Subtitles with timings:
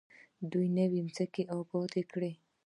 [0.51, 2.31] دوی نوې ځمکې ابادې کړې.